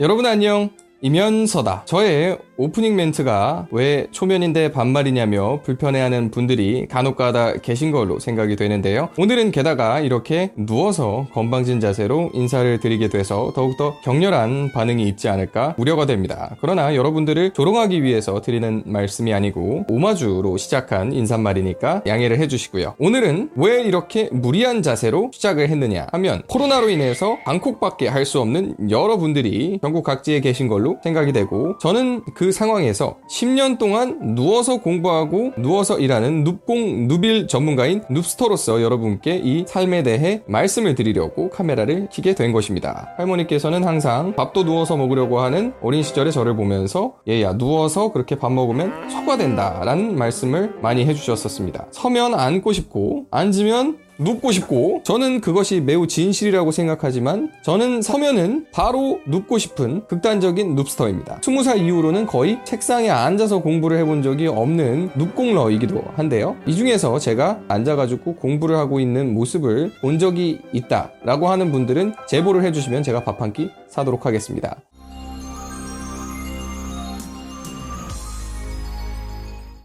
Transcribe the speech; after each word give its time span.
여러분 0.00 0.26
안녕. 0.26 0.70
이면서다. 1.02 1.84
저의 1.84 2.36
오프닝 2.56 2.94
멘트가 2.94 3.66
왜 3.72 4.06
초면인데 4.12 4.70
반말이냐며 4.70 5.60
불편해하는 5.64 6.30
분들이 6.30 6.86
간혹가다 6.88 7.54
계신 7.54 7.90
걸로 7.90 8.20
생각이 8.20 8.54
되는데요. 8.56 9.08
오늘은 9.18 9.50
게다가 9.50 10.00
이렇게 10.00 10.52
누워서 10.56 11.26
건방진 11.32 11.80
자세로 11.80 12.30
인사를 12.32 12.78
드리게 12.78 13.08
돼서 13.08 13.52
더욱더 13.54 13.96
격렬한 14.04 14.72
반응이 14.72 15.02
있지 15.08 15.28
않을까 15.28 15.74
우려가 15.78 16.06
됩니다. 16.06 16.56
그러나 16.60 16.94
여러분들을 16.94 17.52
조롱하기 17.52 18.02
위해서 18.02 18.40
드리는 18.40 18.82
말씀이 18.86 19.32
아니고 19.34 19.86
오마주로 19.88 20.56
시작한 20.56 21.12
인사말이니까 21.12 22.02
양해를 22.06 22.38
해주시고요. 22.38 22.94
오늘은 22.98 23.50
왜 23.56 23.82
이렇게 23.82 24.28
무리한 24.30 24.82
자세로 24.82 25.30
시작을 25.32 25.68
했느냐 25.68 26.06
하면 26.12 26.42
코로나로 26.48 26.88
인해서 26.90 27.38
방콕밖에 27.44 28.08
할 28.08 28.24
수 28.24 28.40
없는 28.40 28.90
여러분들이 28.90 29.80
전국 29.82 30.02
각지에 30.02 30.40
계신 30.40 30.66
걸로 30.66 30.96
생각이 31.04 31.34
되고 31.34 31.76
저는 31.76 32.22
그 32.34 32.43
상황에서 32.52 33.16
10년 33.30 33.78
동안 33.78 34.34
누워서 34.34 34.78
공부하고 34.78 35.52
누워서 35.58 35.98
일하는 35.98 36.44
눕공 36.44 37.08
누빌 37.08 37.48
전문가인 37.48 38.02
눕스터로서 38.10 38.82
여러분께 38.82 39.40
이 39.42 39.64
삶에 39.66 40.02
대해 40.02 40.42
말씀을 40.46 40.94
드리려고 40.94 41.50
카메라를 41.50 42.08
켜게 42.12 42.34
된 42.34 42.52
것입니다. 42.52 43.14
할머니께서는 43.16 43.84
항상 43.84 44.34
밥도 44.34 44.64
누워서 44.64 44.96
먹으려고 44.96 45.40
하는 45.40 45.72
어린 45.82 46.02
시절의 46.02 46.32
저를 46.32 46.56
보면서 46.56 47.14
얘야 47.28 47.56
누워서 47.56 48.12
그렇게 48.12 48.36
밥 48.36 48.52
먹으면 48.52 49.10
소화된다 49.10 49.82
라는 49.84 50.16
말씀을 50.16 50.74
많이 50.82 51.04
해주셨었습니다. 51.06 51.86
서면 51.90 52.34
앉고 52.34 52.72
싶고 52.72 53.26
앉으면 53.30 54.03
눕고 54.18 54.52
싶고 54.52 55.00
저는 55.04 55.40
그것이 55.40 55.80
매우 55.80 56.06
진실이라고 56.06 56.70
생각하지만 56.70 57.50
저는 57.62 58.02
서면은 58.02 58.66
바로 58.72 59.20
눕고 59.26 59.58
싶은 59.58 60.06
극단적인 60.06 60.74
눕스터입니다. 60.74 61.40
20살 61.40 61.78
이후로는 61.80 62.26
거의 62.26 62.58
책상에 62.64 63.10
앉아서 63.10 63.60
공부를 63.60 63.98
해본 63.98 64.22
적이 64.22 64.46
없는 64.48 65.10
눕공러이기도 65.16 66.02
한데요. 66.14 66.56
이 66.66 66.74
중에서 66.74 67.18
제가 67.18 67.60
앉아가지고 67.68 68.36
공부를 68.36 68.76
하고 68.76 69.00
있는 69.00 69.34
모습을 69.34 69.92
본 70.00 70.18
적이 70.18 70.60
있다라고 70.72 71.48
하는 71.48 71.72
분들은 71.72 72.14
제보를 72.28 72.64
해주시면 72.64 73.02
제가 73.02 73.24
밥 73.24 73.40
한 73.40 73.52
끼 73.52 73.68
사도록 73.88 74.24
하겠습니다. 74.26 74.76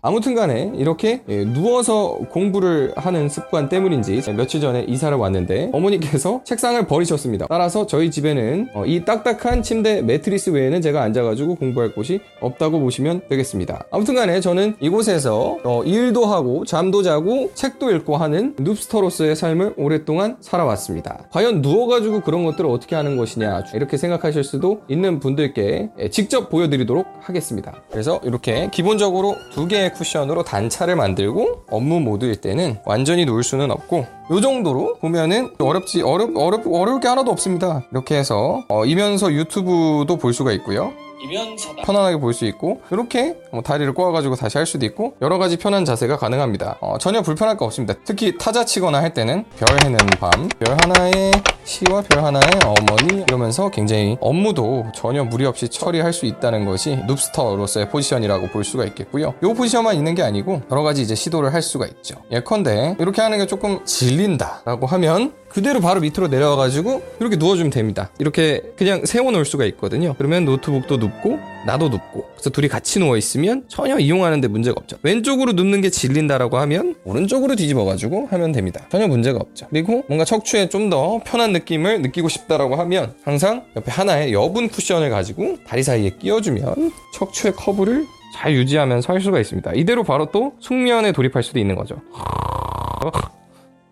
아무튼 0.02 0.33
간에 0.33 0.72
이렇게 0.75 1.22
예, 1.28 1.44
누워서 1.44 2.19
공부를 2.30 2.94
하는 2.95 3.28
습관 3.28 3.67
때문인지 3.67 4.22
며칠 4.36 4.61
전에 4.61 4.83
이사를 4.88 5.16
왔는데 5.17 5.72
어머니께서 5.73 6.42
책상을 6.45 6.88
버리셨습니다. 6.88 7.47
따라서 7.50 7.86
저희 7.86 8.09
집에는 8.09 8.70
어, 8.73 8.86
이 8.86 9.03
딱딱한 9.03 9.61
침대 9.61 10.02
매트리스 10.02 10.52
외에는 10.52 10.81
제가 10.81 11.02
앉아가지고 11.02 11.55
공부할 11.55 11.94
곳이 11.94 12.22
없다고 12.39 12.80
보시면 12.80 13.22
되겠습니다. 13.30 13.86
아무튼 13.92 14.16
간에 14.16 14.39
저는 14.39 14.75
이곳에서 14.80 15.58
어, 15.64 15.83
일도 15.83 16.25
하고 16.25 16.64
잠도 16.66 17.03
자고 17.03 17.52
책도 17.53 17.92
읽고 17.92 18.16
하는 18.16 18.55
눕스터로서의 18.58 19.36
삶을 19.36 19.73
오랫동안 19.77 20.38
살아왔습니다. 20.39 21.27
과연 21.31 21.61
누워가지고 21.61 22.22
그런 22.22 22.45
것들을 22.45 22.70
어떻게 22.70 22.95
하는 22.95 23.17
것이냐 23.17 23.64
이렇게 23.73 23.97
생각하실 23.97 24.44
수도 24.44 24.81
있는 24.88 25.20
분들께 25.20 25.89
예, 26.00 26.09
직접 26.09 26.50
보여드리도록 26.50 27.05
하겠습니다. 27.20 27.81
그래서 27.92 28.22
이렇게 28.23 28.70
기본적으로 28.72 29.36
두 29.52 29.67
개의 29.67 29.88
쿠션으로 29.93 30.43
단차를 30.43 30.95
만들고 30.95 31.63
업무 31.69 31.99
모드일 31.99 32.37
때는 32.37 32.79
완전히 32.85 33.25
놓을 33.25 33.43
수는 33.43 33.71
없고 33.71 34.05
이 34.31 34.41
정도로 34.41 34.97
보면은 34.99 35.51
어렵지 35.59 36.01
어렵 36.01 36.35
어렵 36.35 36.67
어려울 36.67 36.99
게 36.99 37.07
하나도 37.07 37.31
없습니다. 37.31 37.83
이렇게 37.91 38.15
해서 38.15 38.63
어, 38.69 38.85
이면서 38.85 39.31
유튜브도 39.31 40.17
볼 40.17 40.33
수가 40.33 40.51
있고요. 40.53 40.91
이면서다. 41.21 41.81
편안하게 41.83 42.17
볼 42.17 42.33
수 42.33 42.45
있고 42.45 42.81
이렇게 42.91 43.35
뭐 43.51 43.61
다리를 43.61 43.91
꼬아가지고 43.93 44.35
다시 44.35 44.57
할 44.57 44.65
수도 44.65 44.85
있고 44.85 45.15
여러 45.21 45.37
가지 45.37 45.57
편한 45.57 45.83
자세가 45.83 46.17
가능합니다. 46.17 46.77
어, 46.79 46.97
전혀 46.99 47.21
불편할 47.21 47.57
거 47.57 47.65
없습니다. 47.65 47.95
특히 48.05 48.37
타자 48.37 48.63
치거나 48.65 49.02
할 49.02 49.13
때는 49.13 49.45
별 49.58 49.67
해는 49.83 49.97
밤, 50.19 50.47
별 50.59 50.77
하나의 50.81 51.31
시와 51.63 52.02
별 52.09 52.23
하나의 52.23 52.43
어머니 52.65 53.23
이러면서 53.23 53.69
굉장히 53.69 54.17
업무도 54.21 54.87
전혀 54.95 55.23
무리 55.23 55.45
없이 55.45 55.67
처리할 55.69 56.13
수 56.13 56.25
있다는 56.25 56.65
것이 56.65 56.97
눕스터로서의 57.08 57.89
포지션이라고 57.89 58.47
볼 58.47 58.63
수가 58.63 58.85
있겠고요. 58.85 59.33
이 59.43 59.53
포지션만 59.53 59.95
있는 59.95 60.15
게 60.15 60.23
아니고 60.23 60.61
여러 60.71 60.83
가지 60.83 61.02
이제 61.02 61.15
시도를 61.15 61.53
할 61.53 61.61
수가 61.61 61.85
있죠. 61.87 62.15
예컨대 62.31 62.95
이렇게 62.99 63.21
하는 63.21 63.37
게 63.39 63.45
조금 63.45 63.83
질린다라고 63.85 64.87
하면 64.87 65.33
그대로 65.49 65.80
바로 65.80 65.99
밑으로 66.02 66.27
내려와가지고 66.27 67.02
이렇게 67.20 67.36
누워주면 67.36 67.71
됩니다. 67.71 68.11
이렇게 68.20 68.61
그냥 68.77 69.05
세워놓을 69.05 69.45
수가 69.45 69.65
있거든요. 69.65 70.14
그러면 70.17 70.45
노트북도 70.45 70.98
눕고 70.98 71.39
나도 71.65 71.89
눕고 71.89 72.30
그래서 72.33 72.49
둘이 72.49 72.67
같이 72.67 72.99
누워 72.99 73.17
있으면 73.17 73.64
전혀 73.67 73.98
이용하는데 73.98 74.48
문제가 74.48 74.76
없죠. 74.80 74.98
왼쪽으로 75.04 75.54
눕는 75.54 75.82
게 75.82 75.89
질린다라고 75.89 76.58
하면 76.59 76.95
오른쪽으로 77.04 77.55
뒤집어가지고 77.55 78.27
하면 78.32 78.52
됩니다. 78.52 78.86
전혀 78.89 79.08
문제가 79.08 79.39
없죠. 79.39 79.67
그리고 79.70 80.04
뭔가 80.08 80.26
척추에 80.26 80.67
좀 80.67 80.89
더 80.89 81.20
편한 81.23 81.52
느낌을 81.54 82.02
느끼고 82.02 82.30
싶다라고 82.30 82.76
하면 82.77 83.14
항상 83.23 83.65
옆에 83.76 83.92
하나의 83.92 84.33
여분 84.33 84.70
쿠션을 84.70 85.11
가지고 85.11 85.58
다리 85.67 85.83
사이에 85.83 86.11
끼워주면 86.17 86.92
척추의 87.14 87.54
커브를 87.54 88.08
잘 88.33 88.54
유지하면서 88.54 89.14
할 89.14 89.21
수가 89.21 89.39
있습니다. 89.39 89.73
이대로 89.76 90.04
바로 90.04 90.32
또 90.32 90.54
숙면에 90.59 91.11
돌입할 91.11 91.43
수도 91.43 91.59
있는 91.59 91.76
거죠. 91.76 91.98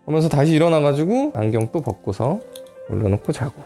하면서 0.08 0.26
다시 0.30 0.52
일어나가지고 0.52 1.32
안경 1.34 1.68
또 1.70 1.82
벗고서 1.82 2.40
올려놓고 2.88 3.30
자고. 3.30 3.62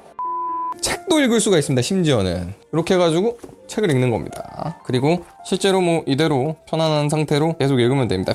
책도 0.80 1.20
읽을 1.20 1.38
수가 1.38 1.56
있습니다 1.56 1.80
심지어는. 1.80 2.52
이렇게 2.72 2.94
해가지고 2.94 3.38
책을 3.68 3.88
읽는 3.92 4.10
겁니다. 4.10 4.80
그리고 4.84 5.24
실제로 5.44 5.80
뭐 5.80 6.02
이대로 6.04 6.56
편안한 6.66 7.08
상태로 7.08 7.58
계속 7.58 7.78
읽으면 7.78 8.08
됩니다. 8.08 8.34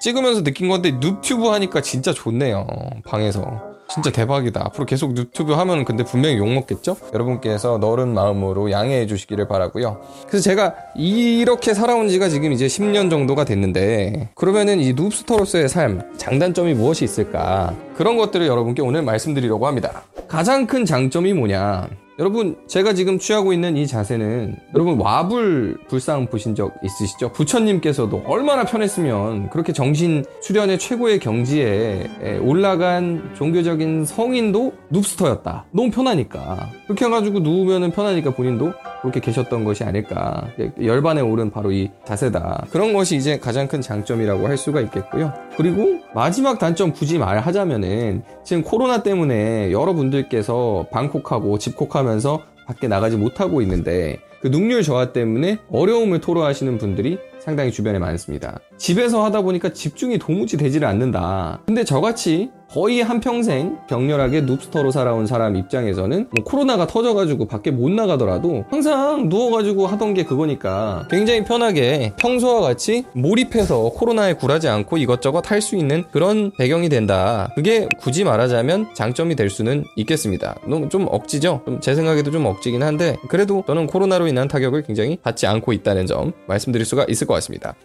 찍으면서 0.00 0.42
느낀 0.42 0.68
건데 0.68 0.92
누튜브 0.92 1.48
하니까 1.48 1.80
진짜 1.82 2.12
좋네요 2.12 2.66
방에서 3.06 3.73
진짜 3.88 4.10
대박이다. 4.10 4.60
앞으로 4.64 4.86
계속 4.86 5.16
유튜브 5.16 5.52
하면 5.52 5.84
근데 5.84 6.04
분명히 6.04 6.38
욕먹겠죠? 6.38 6.96
여러분께서 7.12 7.78
너른 7.78 8.14
마음으로 8.14 8.70
양해해 8.70 9.06
주시기를 9.06 9.46
바라고요. 9.46 10.00
그래서 10.26 10.42
제가 10.42 10.74
이렇게 10.96 11.74
살아온 11.74 12.08
지가 12.08 12.28
지금 12.28 12.52
이제 12.52 12.66
10년 12.66 13.10
정도가 13.10 13.44
됐는데 13.44 14.30
그러면은 14.34 14.80
이 14.80 14.94
눕스터로서의 14.94 15.68
삶 15.68 16.02
장단점이 16.16 16.74
무엇이 16.74 17.04
있을까? 17.04 17.74
그런 17.96 18.16
것들을 18.16 18.46
여러분께 18.46 18.82
오늘 18.82 19.02
말씀드리려고 19.02 19.66
합니다. 19.66 20.02
가장 20.26 20.66
큰 20.66 20.84
장점이 20.84 21.32
뭐냐? 21.32 21.88
여러분 22.20 22.56
제가 22.68 22.94
지금 22.94 23.18
취하고 23.18 23.52
있는 23.52 23.76
이 23.76 23.88
자세는 23.88 24.54
여러분 24.72 25.00
와불 25.00 25.78
불상 25.88 26.26
보신 26.26 26.54
적 26.54 26.72
있으시죠? 26.84 27.32
부처님께서도 27.32 28.22
얼마나 28.26 28.64
편했으면 28.64 29.50
그렇게 29.50 29.72
정신 29.72 30.24
수련의 30.40 30.78
최고의 30.78 31.18
경지에 31.18 32.38
올라간 32.40 33.32
종교적인 33.34 34.04
성인도 34.04 34.74
눕스터였다. 34.90 35.64
너무 35.72 35.90
편하니까 35.90 36.70
그렇게 36.84 37.06
해가지고 37.06 37.40
누우면 37.40 37.90
편하니까 37.90 38.30
본인도 38.32 38.72
그렇게 39.02 39.18
계셨던 39.18 39.64
것이 39.64 39.82
아닐까. 39.82 40.46
열반에 40.80 41.20
오른 41.20 41.50
바로 41.50 41.72
이 41.72 41.90
자세다. 42.04 42.66
그런 42.70 42.92
것이 42.92 43.16
이제 43.16 43.40
가장 43.40 43.66
큰 43.66 43.80
장점이라고 43.80 44.46
할 44.46 44.56
수가 44.56 44.80
있겠고요. 44.82 45.34
그리고 45.56 45.98
마지막 46.14 46.60
단점 46.60 46.92
굳이 46.92 47.18
말하자면은 47.18 48.22
지금 48.44 48.62
코로나 48.62 49.02
때문에 49.02 49.72
여러분들께서 49.72 50.86
방콕하고 50.92 51.58
집콕하 51.58 52.03
면서 52.04 52.42
밖에 52.66 52.88
나가지 52.88 53.16
못하고 53.16 53.60
있는데 53.62 54.20
그 54.40 54.48
능률 54.48 54.82
저하 54.82 55.12
때문에 55.12 55.58
어려움을 55.70 56.20
토로하시는 56.20 56.78
분들이 56.78 57.18
상당히 57.44 57.70
주변에 57.70 57.98
많습니다. 57.98 58.58
집에서 58.78 59.22
하다 59.24 59.42
보니까 59.42 59.72
집중이 59.72 60.18
도무지 60.18 60.56
되지를 60.56 60.88
않는다. 60.88 61.60
근데 61.66 61.84
저같이 61.84 62.50
거의 62.70 63.02
한평생 63.02 63.76
격렬하게 63.88 64.40
눕스터로 64.40 64.90
살아온 64.90 65.26
사람 65.26 65.54
입장에서는 65.54 66.28
뭐 66.34 66.44
코로나가 66.44 66.86
터져가지고 66.88 67.46
밖에 67.46 67.70
못 67.70 67.90
나가더라도 67.90 68.64
항상 68.70 69.28
누워가지고 69.28 69.86
하던 69.86 70.14
게 70.14 70.24
그거니까 70.24 71.06
굉장히 71.10 71.44
편하게 71.44 72.14
평소와 72.16 72.62
같이 72.62 73.04
몰입해서 73.12 73.90
코로나에 73.90 74.32
굴하지 74.34 74.68
않고 74.68 74.96
이것저것 74.96 75.50
할 75.50 75.64
수 75.64 75.76
있는 75.76 76.04
그런 76.12 76.50
배경이 76.58 76.88
된다. 76.90 77.48
그게 77.54 77.88
굳이 77.98 78.22
말하자면 78.24 78.88
장점이 78.94 79.34
될 79.36 79.48
수는 79.48 79.84
있겠습니다. 79.96 80.56
너무 80.66 80.88
좀 80.90 81.06
억지죠? 81.08 81.62
좀 81.64 81.80
제 81.80 81.94
생각에도 81.94 82.30
좀 82.30 82.44
억지긴 82.46 82.82
한데 82.82 83.16
그래도 83.28 83.62
저는 83.66 83.86
코로나로 83.86 84.26
인한 84.26 84.48
타격을 84.48 84.82
굉장히 84.82 85.16
받지 85.22 85.46
않고 85.46 85.72
있다는 85.72 86.06
점 86.06 86.32
말씀드릴 86.48 86.84
수가 86.84 87.04
있을 87.08 87.26
것 87.26 87.33
같습니다. 87.33 87.33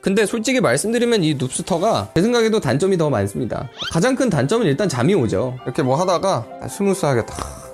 근데 0.01 0.25
솔직히 0.25 0.59
말씀드리면 0.59 1.23
이 1.23 1.35
눕스터가 1.35 2.11
제 2.15 2.21
생각에도 2.21 2.59
단점이 2.59 2.97
더 2.97 3.09
많습니다. 3.09 3.69
가장 3.91 4.15
큰 4.15 4.29
단점은 4.29 4.65
일단 4.65 4.89
잠이 4.89 5.13
오죠. 5.13 5.57
이렇게 5.65 5.81
뭐 5.81 5.95
하다가 5.95 6.67
스무스하게 6.69 7.25
딱 7.25 7.68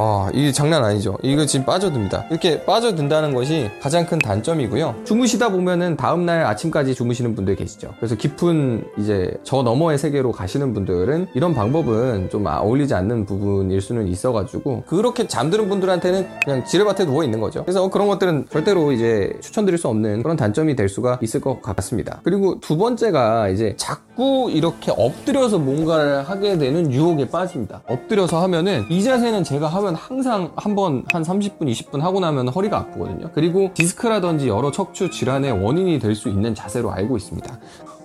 아, 0.00 0.30
이게 0.32 0.52
장난 0.52 0.84
아니죠. 0.84 1.18
이거 1.24 1.44
지금 1.44 1.66
빠져듭니다. 1.66 2.26
이렇게 2.30 2.64
빠져든다는 2.64 3.34
것이 3.34 3.68
가장 3.82 4.06
큰 4.06 4.18
단점이고요. 4.18 4.94
주무시다 5.04 5.48
보면은 5.48 5.96
다음날 5.96 6.44
아침까지 6.44 6.94
주무시는 6.94 7.34
분들 7.34 7.56
계시죠. 7.56 7.92
그래서 7.96 8.14
깊은 8.14 8.84
이제 8.98 9.34
저 9.42 9.64
너머의 9.64 9.98
세계로 9.98 10.30
가시는 10.30 10.72
분들은 10.72 11.26
이런 11.34 11.52
방법은 11.52 12.30
좀 12.30 12.46
어울리지 12.46 12.94
않는 12.94 13.26
부분일 13.26 13.80
수는 13.80 14.06
있어가지고 14.06 14.84
그렇게 14.86 15.26
잠드는 15.26 15.68
분들한테는 15.68 16.28
그냥 16.44 16.64
지뢰밭에 16.64 17.04
누워 17.04 17.24
있는 17.24 17.40
거죠. 17.40 17.64
그래서 17.64 17.90
그런 17.90 18.06
것들은 18.06 18.46
절대로 18.52 18.92
이제 18.92 19.32
추천드릴 19.40 19.78
수 19.78 19.88
없는 19.88 20.22
그런 20.22 20.36
단점이 20.36 20.76
될 20.76 20.88
수가 20.88 21.18
있을 21.22 21.40
것 21.40 21.60
같습니다. 21.60 22.20
그리고 22.22 22.60
두 22.60 22.76
번째가 22.76 23.48
이제 23.48 23.74
자꾸 23.76 24.07
이렇게 24.50 24.90
엎드려서 24.90 25.58
뭔가를 25.58 26.28
하게 26.28 26.58
되는 26.58 26.92
유혹에 26.92 27.28
빠집니다. 27.28 27.82
엎드려서 27.88 28.42
하면은 28.42 28.84
이 28.90 29.02
자세는 29.02 29.44
제가 29.44 29.68
하면 29.68 29.94
항상 29.94 30.50
한 30.56 30.74
번 30.74 31.04
한 31.12 31.22
30분, 31.22 31.62
20분 31.62 32.00
하고 32.00 32.18
나면 32.20 32.48
허리가 32.48 32.78
아프거든요. 32.78 33.30
그리고 33.32 33.70
디스크라든지 33.74 34.48
여러 34.48 34.70
척추 34.72 35.10
질환의 35.10 35.52
원인이 35.64 35.98
될 36.00 36.14
수 36.14 36.28
있는 36.28 36.54
자세로 36.54 36.90
알고 36.90 37.16
있습니다. 37.16 37.58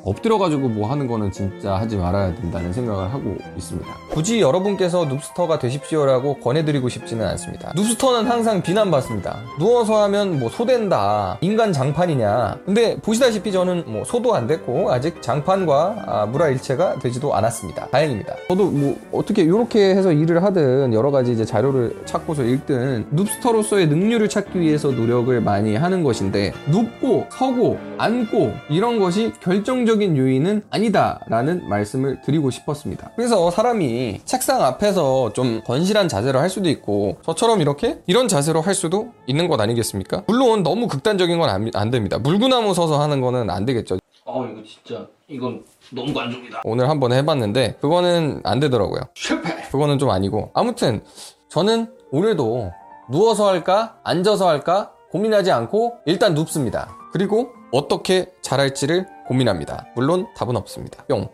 엎드려가지고 0.06 0.68
뭐 0.70 0.92
하는 0.92 1.08
거는 1.08 1.32
진짜 1.32 1.76
하지 1.76 1.96
말아야 1.96 2.36
된다는 2.36 2.74
생각을 2.74 3.14
하고 3.14 3.38
있습니다. 3.56 3.88
굳이 4.12 4.42
여러분께서 4.42 5.06
눕스터가 5.06 5.60
되십시오라고 5.60 6.40
권해드리고 6.40 6.90
싶지는 6.90 7.26
않습니다. 7.28 7.72
눕스터는 7.76 8.30
항상 8.30 8.62
비난받습니다. 8.62 9.40
누워서 9.60 10.04
하면 10.04 10.40
뭐 10.40 10.50
소된다. 10.50 11.38
인간 11.42 11.72
장판이냐. 11.72 12.60
근데 12.66 12.98
보시다시피 12.98 13.52
저는 13.52 13.84
뭐 13.88 14.04
소도 14.04 14.36
안 14.36 14.46
됐고 14.46 14.92
아직 14.92 15.22
장판과 15.22 16.04
아, 16.06 16.26
무라일체가 16.26 17.00
되지도 17.00 17.34
않았습니다. 17.34 17.88
다행입니다. 17.88 18.36
저도 18.50 18.72
뭐 18.72 19.00
어떻게 19.12 19.44
이렇게 19.44 19.96
해서 19.96 20.12
일을 20.12 20.44
하든 20.44 20.94
여러 20.94 21.12
가지 21.12 21.32
이제 21.32 21.46
자료를 21.46 22.04
찾고서 22.06 22.44
읽든 22.44 23.08
눕스터로서의 23.12 23.88
능률을 23.88 24.28
찾기 24.28 24.60
위해서 24.60 24.92
노력을 24.92 25.40
많이 25.40 25.76
하는 25.76 26.04
것인데 26.04 26.52
눕고 26.68 27.28
서고 27.32 27.80
앉고 27.98 28.54
이런 28.70 29.00
것이 29.00 29.32
결정적 29.40 29.93
직접적인 29.94 30.18
요인은 30.18 30.64
아니다라는 30.70 31.68
말씀을 31.70 32.22
드리고 32.22 32.50
싶었습니다. 32.50 33.12
그래서 33.16 33.52
사람이 33.52 34.22
책상 34.26 34.64
앞에서 34.64 35.34
좀 35.34 35.62
건실한 35.64 36.08
자세로 36.08 36.40
할 36.40 36.50
수도 36.50 36.70
있고 36.70 37.18
저처럼 37.24 37.62
이렇게 37.62 38.00
이런 38.08 38.28
자세로 38.28 38.62
할 38.62 38.74
수도 38.74 39.10
있는 39.28 39.48
것 39.48 39.60
아니겠습니까? 39.62 40.24
물론 40.28 40.64
너무 40.64 40.88
극단적인 40.88 41.38
건 41.40 41.44
안 41.76 41.92
됩니다. 41.92 42.18
물구나무 42.18 42.74
서서 42.74 43.00
하는 43.02 43.22
거는 43.22 43.50
안 43.50 43.66
되겠죠. 43.66 43.98
어 44.26 44.46
이거 44.46 44.62
진짜 44.64 45.06
이건 45.28 45.64
너무 45.92 46.14
관종이다. 46.14 46.62
오늘 46.64 46.90
한번 46.90 47.12
해봤는데 47.14 47.78
그거는 47.82 48.42
안 48.44 48.60
되더라고요. 48.60 49.02
실패. 49.14 49.50
그거는 49.72 50.00
좀 50.00 50.10
아니고 50.10 50.50
아무튼 50.54 51.02
저는 51.50 51.88
오늘도 52.12 52.72
누워서 53.12 53.48
할까 53.48 53.98
앉아서 54.04 54.48
할까 54.48 54.92
고민하지 55.12 55.52
않고 55.52 55.98
일단 56.06 56.34
눕습니다. 56.34 56.96
그리고 57.12 57.50
어떻게 57.72 58.32
잘할지를 58.42 59.06
고민합니다. 59.28 59.88
물론 59.96 60.28
답은 60.36 60.56
없습니다. 60.56 61.04
뿅. 61.06 61.30